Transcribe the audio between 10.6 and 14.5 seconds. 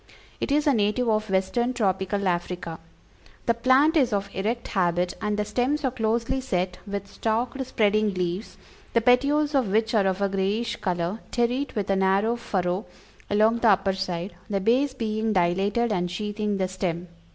color, terete with a narrow furrow along the upper side,